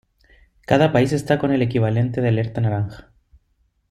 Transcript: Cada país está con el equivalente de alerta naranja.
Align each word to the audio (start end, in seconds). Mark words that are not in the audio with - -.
Cada 0.65 0.91
país 0.91 1.11
está 1.13 1.37
con 1.37 1.51
el 1.51 1.61
equivalente 1.61 2.21
de 2.21 2.29
alerta 2.29 2.59
naranja. 2.59 3.11